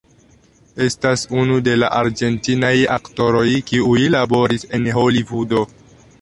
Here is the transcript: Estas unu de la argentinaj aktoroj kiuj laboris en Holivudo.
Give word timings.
Estas 0.85 1.25
unu 1.41 1.57
de 1.67 1.75
la 1.81 1.89
argentinaj 1.97 2.73
aktoroj 2.95 3.45
kiuj 3.69 3.99
laboris 4.17 4.67
en 4.79 4.89
Holivudo. 4.99 5.63